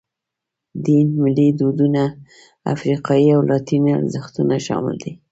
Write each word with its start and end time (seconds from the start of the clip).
دین، 0.85 1.07
ملي 1.23 1.47
دودونه، 1.59 2.03
افریقایي 2.73 3.27
او 3.35 3.41
لاتیني 3.49 3.91
ارزښتونه 3.99 4.55
شامل 4.67 4.95
دي. 5.03 5.11